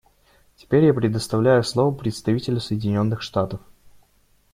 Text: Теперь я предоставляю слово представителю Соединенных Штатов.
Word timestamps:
Теперь 0.55 0.85
я 0.85 0.95
предоставляю 0.95 1.63
слово 1.63 1.93
представителю 1.93 2.59
Соединенных 2.59 3.21
Штатов. 3.21 3.61